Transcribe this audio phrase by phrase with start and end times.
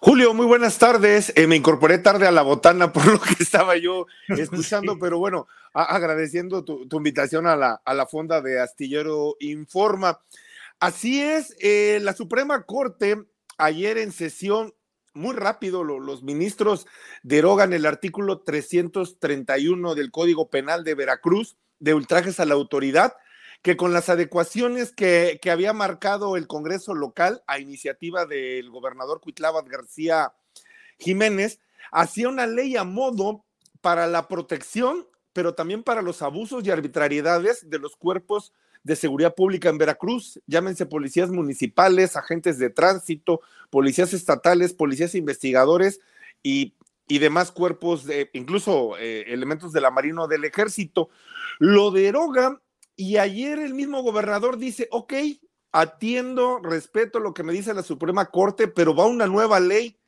[0.00, 1.32] Julio, muy buenas tardes.
[1.36, 5.46] Eh, me incorporé tarde a la botana por lo que estaba yo escuchando, pero bueno,
[5.72, 10.20] agradeciendo tu, tu invitación a la, a la fonda de Astillero Informa.
[10.80, 13.24] Así es, eh, la Suprema Corte
[13.58, 14.74] ayer en sesión,
[15.12, 16.86] muy rápido, lo- los ministros
[17.22, 23.14] derogan el artículo 331 del Código Penal de Veracruz de ultrajes a la autoridad
[23.62, 29.20] que con las adecuaciones que, que había marcado el Congreso local a iniciativa del gobernador
[29.20, 30.32] Cuitláhuac García
[30.98, 33.44] Jiménez, hacía una ley a modo
[33.80, 39.34] para la protección, pero también para los abusos y arbitrariedades de los cuerpos de seguridad
[39.34, 46.00] pública en Veracruz, llámense policías municipales, agentes de tránsito, policías estatales, policías investigadores
[46.42, 46.74] y,
[47.06, 51.10] y demás cuerpos, de, incluso eh, elementos de la Marina o del Ejército.
[51.58, 52.60] Lo deroga
[53.00, 55.14] y ayer el mismo gobernador dice, ok,
[55.70, 60.00] atiendo, respeto lo que me dice la Suprema Corte, pero va una nueva ley,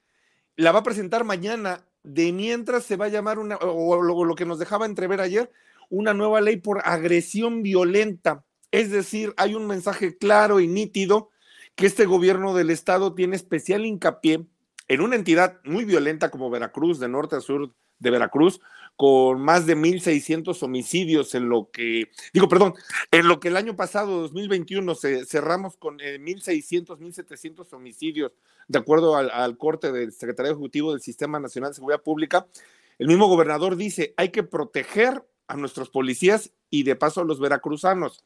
[0.56, 4.34] la va a presentar mañana, de mientras se va a llamar una, o lo, lo
[4.34, 5.52] que nos dejaba entrever ayer,
[5.88, 8.44] una nueva ley por agresión violenta.
[8.72, 11.30] Es decir, hay un mensaje claro y nítido
[11.76, 14.48] que este gobierno del estado tiene especial hincapié
[14.88, 18.60] en una entidad muy violenta como Veracruz, de norte a sur de Veracruz,
[18.96, 22.74] con más de 1.600 homicidios en lo que, digo, perdón,
[23.10, 28.32] en lo que el año pasado, 2021, se, cerramos con eh, 1.600, 1.700 homicidios,
[28.68, 32.46] de acuerdo al, al corte del secretario ejecutivo del Sistema Nacional de Seguridad Pública.
[32.98, 37.40] El mismo gobernador dice, hay que proteger a nuestros policías y de paso a los
[37.40, 38.24] veracruzanos.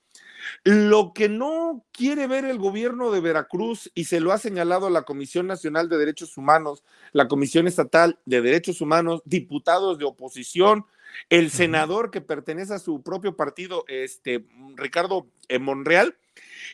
[0.65, 5.03] Lo que no quiere ver el gobierno de Veracruz, y se lo ha señalado la
[5.03, 6.83] Comisión Nacional de Derechos Humanos,
[7.13, 10.87] la Comisión Estatal de Derechos Humanos, diputados de oposición,
[11.29, 14.47] el senador que pertenece a su propio partido, este
[14.77, 16.17] Ricardo eh, Monreal,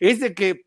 [0.01, 0.67] es de que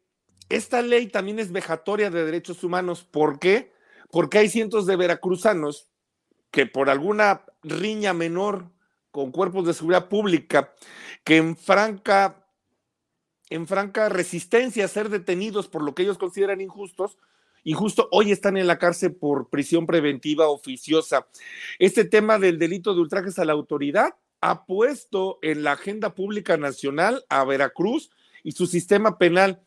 [0.50, 3.03] esta ley también es vejatoria de derechos humanos.
[3.03, 3.74] ¿Por qué?
[4.12, 5.90] Porque hay cientos de veracruzanos
[6.52, 8.69] que por alguna riña menor
[9.09, 10.74] con cuerpos de seguridad pública,
[11.24, 12.43] que en franca
[13.53, 17.19] en franca resistencia a ser detenidos por lo que ellos consideran injustos,
[17.64, 21.28] injusto, hoy están en la cárcel por prisión preventiva oficiosa.
[21.78, 26.58] Este tema del delito de ultrajes a la autoridad ha puesto en la agenda pública
[26.58, 28.09] nacional a Veracruz
[28.44, 29.62] y su sistema penal.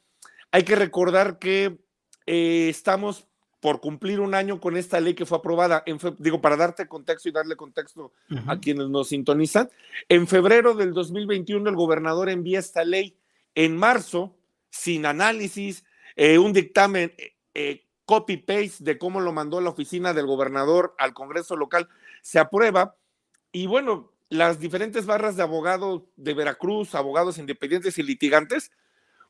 [0.51, 1.79] Hay que recordar que
[2.27, 3.29] eh, estamos
[3.61, 7.29] por cumplir un año con esta ley que fue aprobada, en digo, para darte contexto
[7.29, 8.53] y darle contexto uh -huh.
[8.53, 9.71] a quienes nos sintonizan,
[10.09, 13.17] en febrero del 2021 el gobernador envía esta ley
[13.57, 14.37] en marzo,
[14.71, 15.85] sin análisis,
[16.15, 17.13] eh, un dictamen
[17.55, 21.89] eh, copy-paste de cómo lo mandó la oficina del gobernador al Congreso local,
[22.23, 22.97] se aprueba
[23.51, 28.71] y bueno, las diferentes barras de abogados de Veracruz, abogados independientes y litigantes,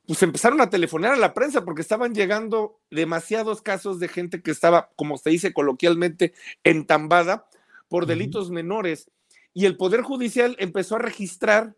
[0.07, 4.51] pues empezaron a telefonar a la prensa porque estaban llegando demasiados casos de gente que
[4.51, 6.35] estaba, como se dice coloquialmente,
[6.65, 7.49] entambada
[7.89, 8.55] por delitos uh -huh.
[8.55, 9.11] menores.
[9.55, 11.77] Y el Poder Judicial empezó a registrar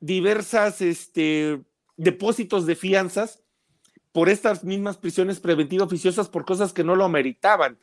[0.00, 1.62] diversas este,
[1.96, 3.42] depósitos de fianzas
[4.12, 7.78] por estas mismas prisiones preventivas oficiosas por cosas que no lo ameritaban.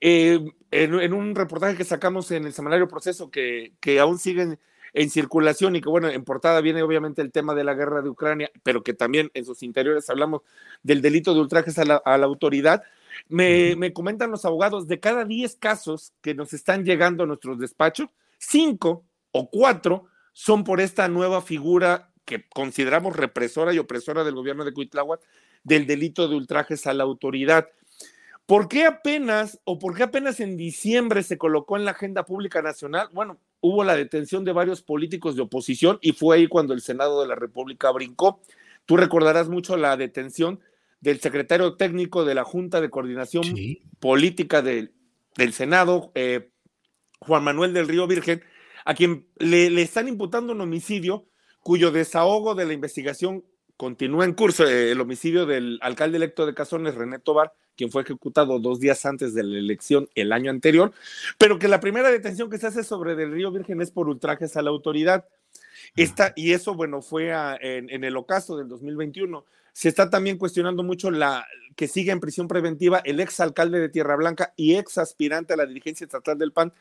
[0.00, 4.58] Eh, en, en, un reportaje que sacamos en el semanario Proceso que, que aún siguen
[4.92, 8.08] en circulación y que bueno, en portada viene obviamente el tema de la guerra de
[8.08, 10.42] Ucrania, pero que también en sus interiores hablamos
[10.82, 12.82] del delito de ultrajes a la, a la autoridad.
[13.28, 17.58] Me, me, comentan los abogados, de cada 10 casos que nos están llegando a nuestros
[17.58, 18.08] despachos,
[18.38, 24.64] 5 o 4 son por esta nueva figura que consideramos represora y opresora del gobierno
[24.64, 25.20] de Cuitláhuac
[25.64, 27.68] del delito de ultrajes a la autoridad.
[28.46, 32.62] ¿Por qué apenas o por qué apenas en diciembre se colocó en la agenda pública
[32.62, 33.08] nacional?
[33.12, 37.20] Bueno, hubo la detención de varios políticos de oposición y fue ahí cuando el Senado
[37.20, 38.40] de la República brincó.
[38.86, 40.60] Tú recordarás mucho la detención
[41.00, 43.44] del secretario técnico de la Junta de Coordinación
[43.98, 44.92] Política del
[45.52, 46.50] Senado, eh,
[47.18, 48.42] Juan Manuel del Río Virgen,
[48.84, 51.26] a quien le, le, están imputando un homicidio
[51.62, 53.44] cuyo desahogo de la investigación
[53.76, 58.02] continúa en curso, eh, el homicidio del alcalde electo de Cazones, René Tobar, quien fue
[58.02, 60.92] ejecutado dos días antes de la elección el año anterior,
[61.38, 64.54] pero que la primera detención que se hace sobre del Río Virgen es por ultrajes
[64.58, 65.24] a la autoridad.
[65.96, 69.46] Esta, y eso, bueno, fue en, el ocaso del 2021.
[69.72, 73.88] Se está también cuestionando mucho la que sigue en prisión preventiva el ex alcalde de
[73.88, 76.74] Tierra Blanca y ex aspirante a la dirigencia estatal del PAN,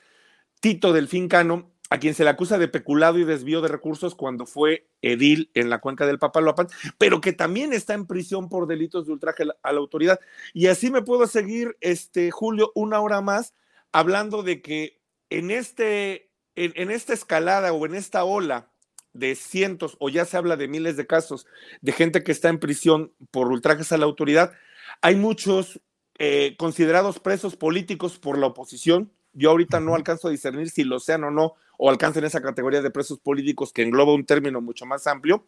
[0.60, 4.46] Tito Delfín Cano, a quien se le acusa de peculado y desvío de recursos cuando
[4.46, 9.08] fue edil en la cuenca del Papaloapan, pero que también está en prisión por delitos
[9.08, 10.20] de ultraje a la autoridad.
[10.54, 13.54] Y así me puedo seguir, este, Julio, una hora más,
[13.92, 18.72] hablando de que en, este, en, en esta escalada o en esta ola
[19.14, 21.48] de cientos o ya se habla de miles de casos
[21.82, 24.54] de gente que está en prisión por ultrajes a la autoridad,
[25.02, 25.82] hay muchos
[26.18, 29.12] eh, considerados presos políticos por la oposición.
[29.34, 32.82] Yo ahorita no alcanzo a discernir si lo sean o no, o alcancen esa categoría
[32.82, 35.48] de presos políticos que engloba un término mucho más amplio.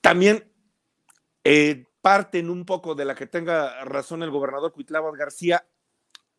[0.00, 0.50] También
[1.44, 5.66] eh, parten un poco de la que tenga razón el gobernador Cuitlava García.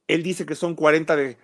[0.07, 1.38] Él dice que son 40 de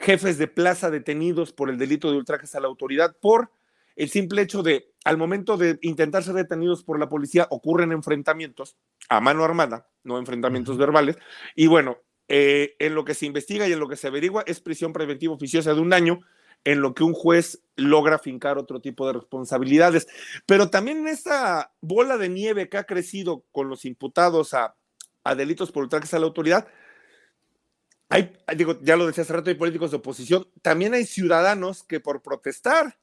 [0.00, 3.50] jefes de plaza detenidos por el delito de ultrajes a la autoridad por
[3.96, 8.76] el simple hecho de, al momento de intentar ser detenidos por la policía, ocurren enfrentamientos
[9.08, 11.16] a mano armada, no enfrentamientos verbales,
[11.54, 11.98] y bueno,
[12.28, 15.34] eh, en lo que se investiga y en lo que se averigua es prisión preventiva
[15.34, 16.20] oficiosa de un año
[16.64, 20.06] en lo que un juez logra fincar otro tipo de responsabilidades.
[20.46, 24.74] Pero también en esta bola de nieve que ha crecido con los imputados a,
[25.36, 26.66] delitos por ultrajes a la autoridad,
[28.56, 32.22] digo, ya lo decía hace rato, hay políticos de oposición, también hay ciudadanos que por
[32.22, 32.98] protestar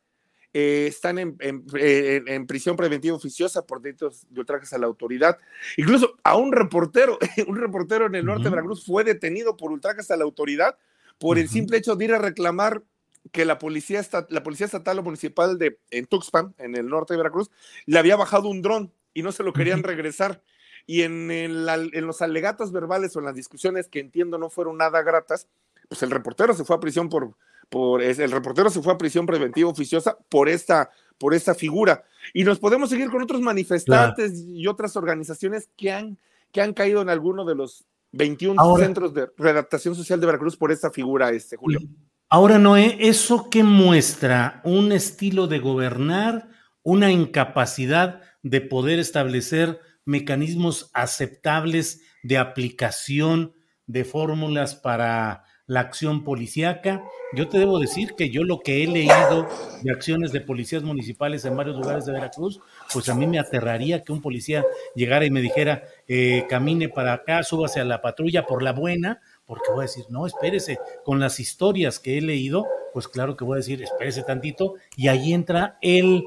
[0.53, 5.37] eh, están en, en, prisión preventiva oficiosa por delitos de ultrajes a la autoridad.
[5.77, 7.17] Incluso a un reportero,
[7.47, 10.77] un reportero en el norte de Veracruz fue detenido por ultrajes a la autoridad
[11.19, 12.83] por el simple hecho de ir a reclamar
[13.31, 17.19] que la policía, la policía estatal o municipal de en Tuxpan, en el norte de
[17.19, 17.51] Veracruz,
[17.85, 20.41] le había bajado un dron y no se lo querían regresar.
[20.87, 25.03] Y en, en los alegatos verbales o en las discusiones que entiendo no fueron nada
[25.03, 25.47] gratas,
[25.87, 27.35] pues el reportero se fue a prisión por,
[27.71, 32.03] por el reportero se fue a prisión preventiva oficiosa por esta, por esta figura.
[32.33, 36.17] Y nos podemos seguir con otros manifestantes y otras organizaciones que han,
[36.51, 40.73] que han caído en alguno de los 21 centros de redactación social de Veracruz por
[40.73, 41.79] esta figura, este Julio.
[42.27, 44.61] Ahora, Noé, ¿eso qué muestra?
[44.65, 46.49] ¿Un estilo de gobernar?
[46.83, 53.53] ¿Una incapacidad de poder establecer mecanismos aceptables de aplicación
[53.87, 57.03] de fórmulas para la acción policíaca?
[57.33, 59.47] Yo te debo decir que yo lo que he leído
[59.81, 62.59] de acciones de policías municipales en varios lugares de Veracruz,
[62.93, 64.65] pues a mí me aterraría que un policía
[64.95, 69.21] llegara y me dijera, eh, camine para acá, súbase a la patrulla por la buena,
[69.45, 73.43] porque voy a decir, no, espérese, con las historias que he leído, pues claro que
[73.43, 76.23] voy a decir, espérese tantito, y ahí entra el,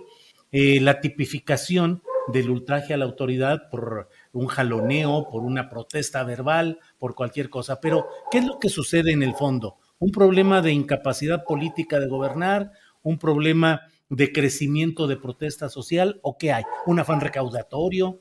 [0.52, 6.78] eh, la tipificación del ultraje a la autoridad por un jaloneo, por una protesta verbal,
[6.98, 7.80] por cualquier cosa.
[7.80, 9.76] Pero, ¿qué es lo que sucede en el fondo?
[9.98, 16.36] Un problema de incapacidad política de gobernar, un problema de crecimiento de protesta social, o
[16.36, 16.64] qué hay?
[16.86, 18.20] ¿Un afán recaudatorio?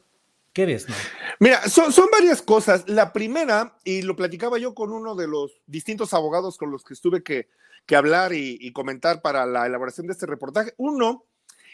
[0.54, 0.86] ¿Qué ves?
[1.40, 2.88] Mira, son, son, varias cosas.
[2.88, 6.94] La primera, y lo platicaba yo con uno de los distintos abogados con los que
[6.94, 7.48] estuve que,
[7.86, 10.74] que hablar y, comentar para la elaboración de este reportaje.
[10.78, 11.26] Uno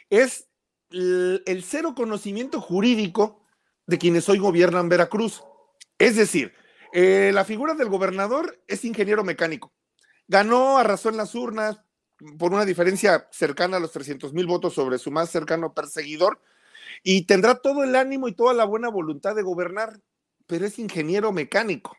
[0.09, 0.47] es
[0.91, 3.45] el, cero conocimiento jurídico
[3.89, 5.43] de quienes hoy gobiernan Veracruz.
[5.97, 6.53] Es decir,
[6.93, 9.73] eh, la figura del gobernador es ingeniero mecánico.
[10.27, 11.81] Ganó, arrasó en las urnas
[12.37, 16.41] por una diferencia cercana a los 300 mil votos sobre su más cercano perseguidor
[17.03, 19.99] y tendrá todo el ánimo y toda la buena voluntad de gobernar,
[20.45, 21.97] pero es ingeniero mecánico.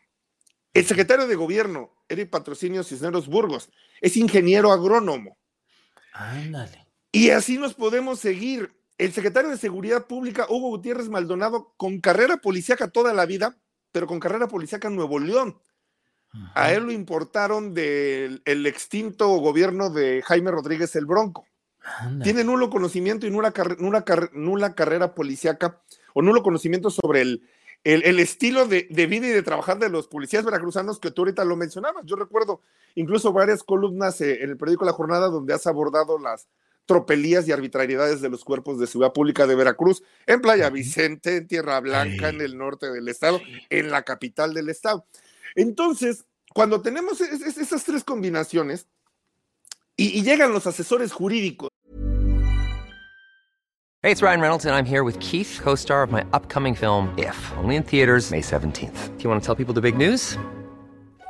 [0.73, 3.69] El secretario de gobierno, Eric Patrocinio Cisneros Burgos,
[3.99, 5.37] es ingeniero agrónomo.
[6.13, 6.87] Ándale.
[7.11, 8.73] Y así nos podemos seguir.
[9.01, 13.57] El secretario de Seguridad Pública, Hugo Gutiérrez Maldonado, con carrera policíaca toda la vida,
[13.91, 15.57] pero con carrera policíaca en Nuevo León.
[16.53, 21.47] A él lo importaron del extinto gobierno de Jaime Rodríguez el Bronco.
[22.21, 23.51] Tiene nulo conocimiento y nula,
[24.33, 25.81] nula, carrera policíaca
[26.13, 27.49] o nulo conocimiento sobre el,
[27.83, 31.55] el, estilo de, vida y de trabajar de los policías veracruzanos que tú ahorita lo
[31.55, 32.05] mencionabas.
[32.05, 32.61] Yo recuerdo
[32.93, 36.47] incluso varias columnas eh, en el periódico La Jornada donde has abordado las
[36.91, 41.47] tropelías y arbitrariedades de los cuerpos de seguridad pública de Veracruz, en Playa Vicente, en
[41.47, 45.05] Tierra Blanca, en el norte del estado, en la capital del estado.
[45.55, 48.87] Entonces, cuando tenemos esas tres combinaciones
[49.95, 51.69] y, llegan los asesores jurídicos.
[54.03, 57.37] Hey, it's Ryan Reynolds and I'm here with Keith, co-star of my upcoming film If,
[57.57, 59.15] only in theaters May 17th.
[59.17, 60.37] Do you want to tell people the big news?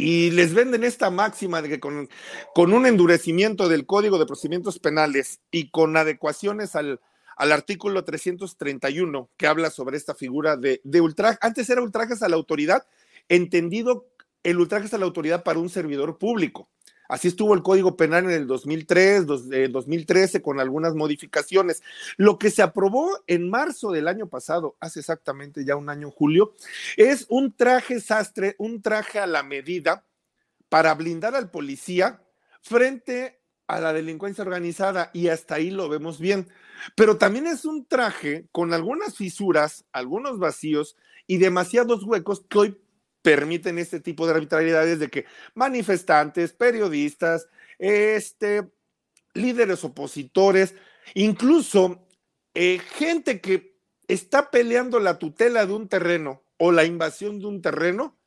[0.00, 2.08] Y les venden esta máxima de que con,
[2.56, 7.00] un endurecimiento del Código de Procedimientos Penales y con adecuaciones al,
[7.36, 11.38] al artículo 331 que habla sobre esta figura de, de ultraje.
[11.40, 12.86] Antes era ultrajes a la autoridad,
[13.28, 14.06] entendido
[14.44, 16.68] el ultraje a la autoridad para un servidor público.
[17.08, 19.24] Así estuvo el Código Penal en el 2003,
[19.70, 21.82] 2013, con algunas modificaciones.
[22.18, 26.54] Lo que se aprobó en marzo del año pasado, hace exactamente ya un año, Julio,
[26.98, 30.04] es un traje sastre, un traje a la medida
[30.68, 32.22] para blindar al policía
[32.60, 36.48] frente a la delincuencia organizada y hasta ahí lo vemos bien.
[36.94, 40.96] Pero también es un traje con algunas fisuras, algunos vacíos
[41.26, 42.80] y demasiados huecos que hoy
[43.28, 47.46] permiten este tipo de arbitrariedades de que manifestantes, periodistas,
[47.78, 48.66] este,
[49.34, 50.74] líderes opositores,
[51.12, 52.08] incluso
[52.54, 57.60] eh, gente que está peleando la tutela de un terreno o la invasión de un
[57.60, 58.18] terreno,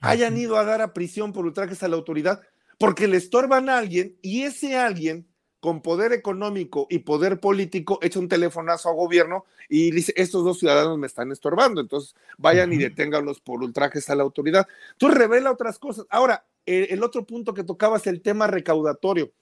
[0.00, 2.40] hayan ido a dar a prisión por ultrajes a la autoridad
[2.78, 5.26] porque le estorban a alguien y ese alguien
[5.66, 10.60] con poder económico y poder político echa un telefonazo a gobierno y dice, estos dos
[10.60, 14.68] ciudadanos me están estorbando, entonces vayan y deténganlos por ultrajes a la autoridad.
[14.96, 16.06] Tú revela otras cosas.
[16.08, 19.32] Ahora, el, otro punto que tocaba es el tema recaudatorio.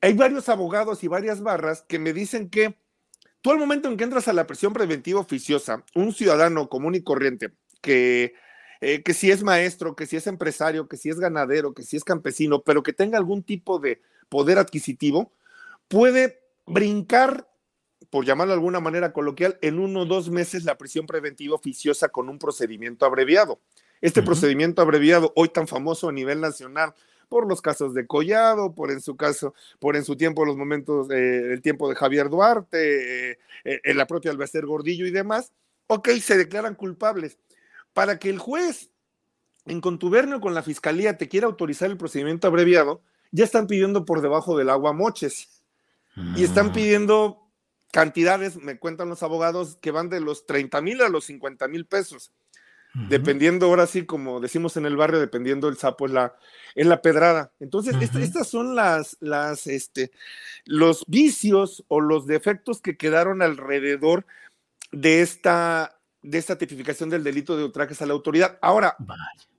[0.00, 2.76] Hay varios abogados y varias barras que me dicen que
[3.40, 7.02] tú al momento en que entras a la presión preventiva oficiosa, un ciudadano común y
[7.04, 8.34] corriente que
[8.80, 11.96] eh, que si es maestro, que si es empresario, que si es ganadero, que si
[11.96, 15.32] es campesino, pero que tenga algún tipo de poder adquisitivo,
[15.88, 17.48] puede brincar,
[18.10, 22.08] por llamarlo de alguna manera coloquial, en uno o dos meses la prisión preventiva oficiosa
[22.08, 23.60] con un procedimiento abreviado.
[24.00, 26.94] Este procedimiento abreviado, hoy tan famoso a nivel nacional,
[27.28, 31.08] por los casos de Collado, por en su caso, por en su tiempo los momentos,
[31.08, 35.52] del tiempo de Javier Duarte, eh, eh, en la propia Albacer Gordillo y demás,
[35.86, 37.38] ok, se declaran culpables.
[37.92, 38.90] Para que el juez,
[39.66, 44.20] en contubernio con la fiscalía, te quiera autorizar el procedimiento abreviado, ya están pidiendo por
[44.20, 45.53] debajo del agua moches.
[46.36, 46.72] Y están mm.
[46.72, 47.50] pidiendo
[47.92, 51.86] cantidades, me cuentan los abogados, que van de los 30 mil a los 50 mil
[51.86, 52.32] pesos.
[53.08, 56.36] Dependiendo, ahora sí, como decimos en el barrio, dependiendo el sapo en la,
[56.76, 57.52] en la pedrada.
[57.58, 60.12] Entonces, estas son las, las, este,
[60.64, 64.26] los vicios o los defectos que quedaron alrededor
[64.92, 68.58] de esta, de esta tipificación del delito de ultrajes a la autoridad.
[68.62, 68.96] Ahora,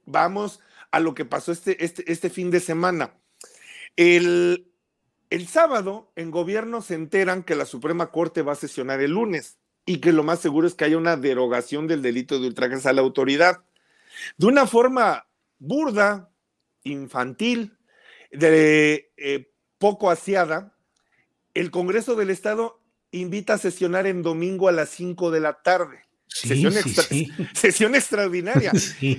[0.06, 3.16] vamos a lo que pasó este, este, este fin de semana.
[3.98, 4.72] El,
[5.30, 9.58] el sábado en gobierno se enteran que la Suprema Corte va a sesionar el lunes
[9.86, 12.94] y que lo más seguro es que haya una derogación del delito de ultrajes a
[12.94, 13.64] la autoridad.
[14.38, 15.28] De una forma
[15.60, 16.32] burda,
[16.84, 17.78] infantil,
[18.32, 20.76] de eh, poco asiada,
[21.54, 26.04] el Congreso del Estado invita a sesionar en domingo a las 5 de la tarde.
[26.28, 26.74] sesión,
[27.54, 28.72] sesión, extraordinaria.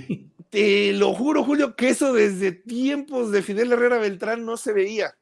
[0.50, 5.16] Te lo juro, Julio, que eso desde tiempos de Fidel Herrera Beltrán no se veía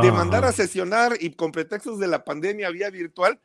[0.00, 3.40] de mandar a sesionar y con pretextos de la pandemia vía virtual,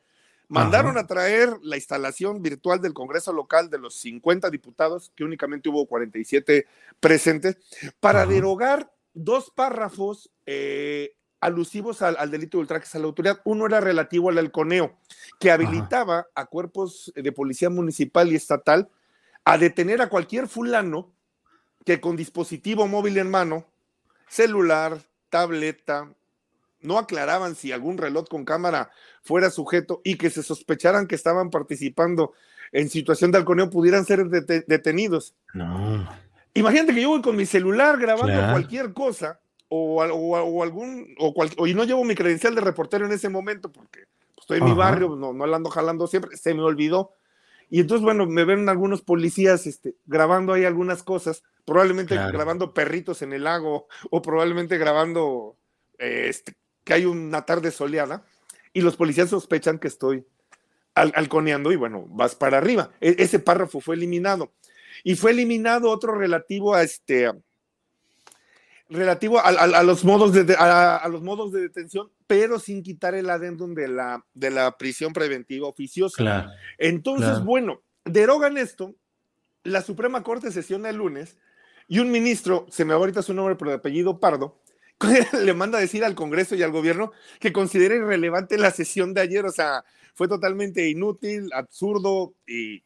[0.48, 5.68] mandaron a traer la instalación virtual del Congreso local de los 50 diputados, que únicamente
[5.68, 6.66] hubo 47
[6.98, 7.56] presentes,
[8.00, 13.40] para derogar dos párrafos eh, alusivos al, delito de ultrajes a la autoridad.
[13.44, 14.96] Uno era relativo al halconeo,
[15.38, 18.88] que habilitaba a cuerpos de policía municipal y estatal
[19.44, 21.12] a detener a cualquier fulano
[21.84, 23.66] que con dispositivo móvil en mano,
[24.28, 26.12] celular, tableta,
[26.82, 28.90] no aclaraban si algún reloj con cámara
[29.22, 32.32] fuera sujeto y que se sospecharan que estaban participando
[32.72, 35.34] en situación de halconeo pudieran ser detenidos.
[35.54, 36.08] No.
[36.54, 40.02] Imagínate que yo voy con mi celular grabando cualquier cosa o,
[40.62, 44.04] algún, o, y no llevo mi credencial de reportero en ese momento porque
[44.38, 47.14] estoy en mi barrio, no, no la ando jalando siempre, se me olvidó.
[47.72, 53.22] Y entonces, bueno, me ven algunos policías este, grabando ahí algunas cosas, probablemente grabando perritos
[53.22, 55.56] en el lago o probablemente grabando
[55.98, 56.54] este,
[56.90, 58.24] que hay una tarde soleada
[58.72, 60.26] y los policías sospechan que estoy
[60.92, 62.90] halconeando y bueno, vas para arriba.
[63.00, 64.50] E, ese párrafo fue eliminado.
[65.04, 67.30] Y fue eliminado otro relativo a este
[68.88, 73.72] relativo a, los modos de a, los modos de detención, pero sin quitar el adendum
[73.72, 76.50] de la de la prisión preventiva oficiosa.
[76.76, 78.96] Entonces, bueno, derogan esto,
[79.62, 81.38] la Suprema Corte sesiona el lunes
[81.86, 84.60] y un ministro, se me va ahorita su nombre, pero de apellido Pardo,
[85.44, 89.22] le manda a decir al Congreso y al gobierno que considera irrelevante la sesión de
[89.22, 92.82] ayer, o sea, fue totalmente inútil, absurdo y,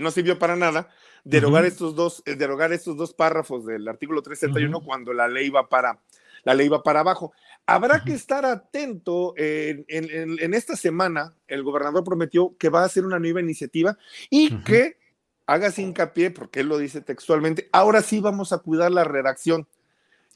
[0.00, 0.88] no sirvió para nada
[1.22, 5.68] derogar, estos dos, eh, derogar estos dos párrafos del artículo 371 cuando la ley va
[5.68, 6.00] para,
[6.42, 7.32] la ley va para abajo.
[7.66, 9.34] Habrá que estar atento.
[9.36, 13.96] En, en, esta semana, el gobernador prometió que va a hacer una nueva iniciativa
[14.28, 14.98] y que
[15.46, 19.68] hagas hincapié, porque él lo dice textualmente, ahora sí vamos a cuidar la redacción.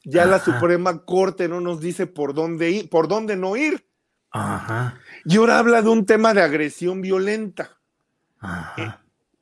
[0.03, 3.85] Ya la Suprema Corte no nos dice por dónde ir, por dónde no ir.
[4.31, 4.99] Ajá.
[5.25, 7.77] Y ahora habla de un tema de agresión violenta.
[8.77, 8.89] Eh,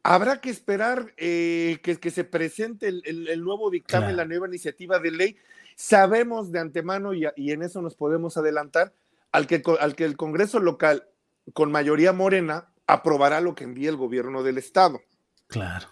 [0.03, 5.11] habrá que esperar eh, que, que, se presente el, nuevo dictamen, la nueva iniciativa de
[5.11, 5.37] ley.
[5.75, 8.91] Sabemos de antemano, y, y, en eso nos podemos adelantar,
[9.31, 11.07] al que, al que el Congreso local,
[11.53, 14.99] con mayoría morena, aprobará lo que envíe el gobierno del Estado.
[15.47, 15.87] Claro.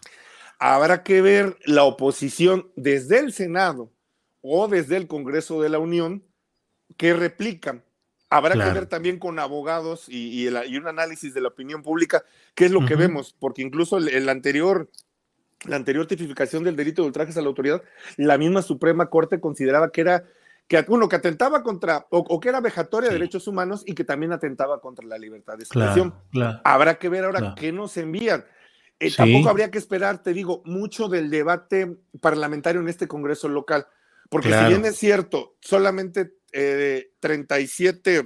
[0.60, 3.92] Habrá que ver la oposición desde el Senado
[4.42, 6.24] o desde el Congreso de la Unión
[6.96, 7.84] que replican.
[8.30, 12.24] Habrá que ver también con abogados y, un análisis de la opinión pública
[12.56, 14.90] qué es lo que vemos, porque incluso el, anterior,
[15.66, 17.82] la anterior tipificación del delito de ultrajes a la autoridad,
[18.18, 20.26] la misma Suprema Corte consideraba que era
[20.68, 24.34] que uno que atentaba contra o, que era vejatoria de derechos humanos y que también
[24.34, 26.14] atentaba contra la libertad de expresión.
[26.66, 28.44] Habrá que ver ahora qué nos envían.
[29.00, 33.88] Eh, tampoco habría que esperar, te digo, mucho del debate parlamentario en este Congreso local.
[34.30, 36.34] Porque si bien es cierto, solamente
[37.20, 38.24] 37, eh,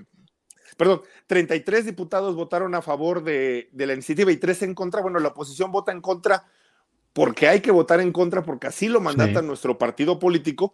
[0.77, 5.29] perdón, 33 diputados votaron a favor de, la iniciativa y tres en contra, bueno, la
[5.29, 6.45] oposición vota en contra
[7.13, 10.73] porque hay que votar en contra porque así lo mandata nuestro partido político,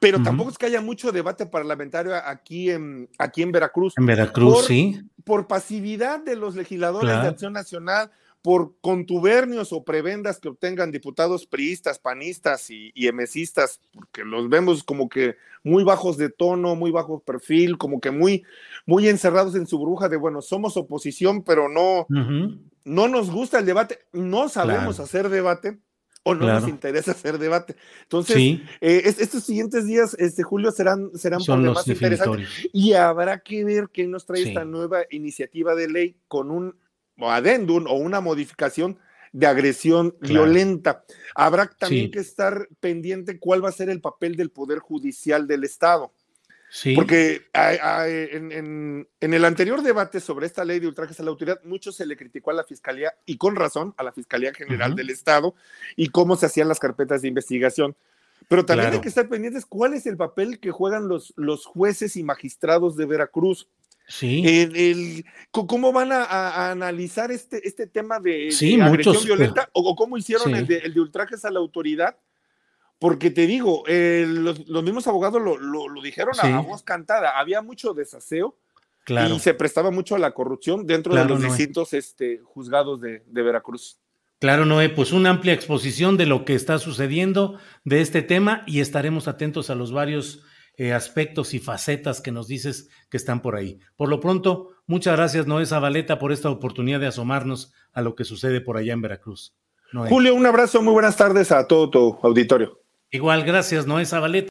[0.00, 3.94] pero tampoco es que haya mucho debate parlamentario aquí en, aquí en Veracruz.
[3.96, 5.00] En Veracruz, sí.
[5.24, 8.10] Por pasividad de los legisladores de Acción Nacional,
[8.46, 14.84] por contubernios o prebendas que obtengan diputados priistas, panistas y, y emesistas, porque los vemos
[14.84, 18.44] como que muy bajos de tono, muy bajo perfil, como que muy,
[18.86, 22.06] muy encerrados en su bruja de, bueno, somos oposición, pero no,
[22.84, 25.80] no nos gusta el debate, no sabemos hacer debate
[26.22, 27.74] o no nos interesa hacer debate.
[28.02, 33.88] Entonces, eh, estos siguientes días, este Julio, serán, serán más interesantes y habrá que ver
[33.92, 36.76] qué nos trae esta nueva iniciativa de ley con un
[37.18, 38.98] o adendum o una modificación
[39.32, 41.04] de agresión violenta.
[41.34, 45.64] Habrá también que estar pendiente cuál va a ser el papel del Poder Judicial del
[45.64, 46.12] Estado.
[46.70, 46.94] Sí.
[46.94, 52.06] Porque en, el anterior debate sobre esta ley de ultrajes a la autoridad, mucho se
[52.06, 55.54] le criticó a la Fiscalía, y con razón, a la Fiscalía General del Estado,
[55.96, 57.94] y cómo se hacían las carpetas de investigación.
[58.48, 62.16] Pero también hay que estar pendientes cuál es el papel que juegan los, los jueces
[62.16, 63.68] y magistrados de Veracruz.
[64.08, 64.42] Sí.
[64.46, 68.48] El, ¿Cómo van a, analizar este, este tema de,
[68.82, 69.68] agresión violenta?
[69.72, 72.16] ¿O, cómo hicieron el, de, ultrajes a la autoridad?
[72.98, 77.38] Porque te digo, los, mismos abogados lo, dijeron a voz cantada.
[77.38, 78.56] Había mucho desaseo
[79.08, 83.42] y se prestaba mucho a la corrupción dentro de los distintos este, juzgados de, de
[83.42, 83.98] Veracruz.
[84.38, 88.80] Claro, Noé, pues una amplia exposición de lo que está sucediendo de este tema y
[88.80, 90.42] estaremos atentos a los varios
[90.76, 93.78] eh, aspectos y facetas que nos dices que están por ahí.
[93.96, 98.24] Por lo pronto, muchas gracias, Noé Zabaleta, por esta oportunidad de asomarnos a lo que
[98.24, 99.54] sucede por allá en Veracruz.
[100.08, 102.80] Julio, un abrazo, muy buenas tardes a todo tu auditorio.
[103.10, 104.50] Igual, gracias, Noé Zabaleta.